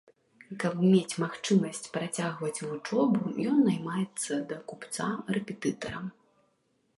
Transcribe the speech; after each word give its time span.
Каб 0.61 0.77
мець 0.93 1.17
магчымасць 1.23 1.89
працягваць 1.97 2.63
вучобу, 2.69 3.29
ён 3.51 3.61
наймаецца 3.69 4.33
да 4.53 4.57
купца 4.73 5.11
рэпетытарам. 5.39 6.11